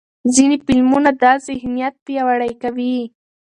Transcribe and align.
ځینې 0.33 0.57
فلمونه 0.65 1.11
دا 1.21 1.33
ذهنیت 1.47 1.95
پیاوړی 2.05 2.51
کوي. 2.61 2.97